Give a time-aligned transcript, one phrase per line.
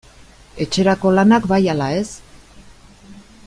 [0.65, 2.07] Etxerako lanak bai ala ez?